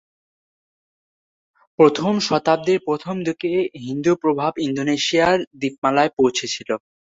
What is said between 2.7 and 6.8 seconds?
প্রথম দিকে হিন্দু প্রভাব ইন্দোনেশীয় দ্বীপমালায় পৌঁছেছিল।